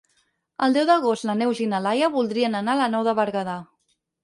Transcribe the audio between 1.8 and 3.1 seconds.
Laia voldrien anar a la Nou